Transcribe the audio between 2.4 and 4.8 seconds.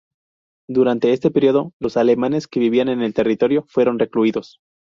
que vivían en el territorio fueron recluidos.